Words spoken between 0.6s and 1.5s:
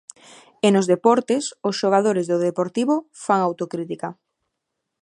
E nos deportes,